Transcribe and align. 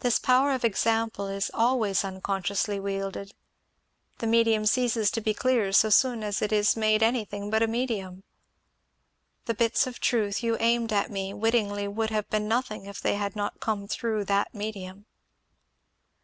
This 0.00 0.18
power 0.18 0.50
of 0.50 0.64
example 0.64 1.28
is 1.28 1.48
always 1.54 2.02
unconsciously 2.04 2.80
wielded; 2.80 3.32
the 4.18 4.26
medium 4.26 4.66
ceases 4.66 5.08
to 5.12 5.20
be 5.20 5.32
clear 5.34 5.70
so 5.70 5.88
soon 5.88 6.24
as 6.24 6.42
it 6.42 6.50
is 6.50 6.76
made 6.76 7.00
anything 7.00 7.48
but 7.48 7.62
a 7.62 7.68
medium. 7.68 8.24
The 9.44 9.54
bits 9.54 9.86
of 9.86 10.00
truth 10.00 10.42
you 10.42 10.56
aimed 10.58 10.92
at 10.92 11.12
me 11.12 11.32
wittingly 11.32 11.86
would 11.86 12.10
have 12.10 12.28
been 12.28 12.48
nothing 12.48 12.86
if 12.86 13.00
they 13.00 13.14
had 13.14 13.36
not 13.36 13.60
come 13.60 13.86
through 13.86 14.24
that 14.24 14.52
medium." 14.52 15.06